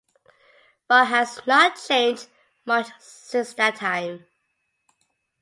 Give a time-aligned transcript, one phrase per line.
[0.87, 2.25] Barr has not changed
[2.65, 4.25] much since that time.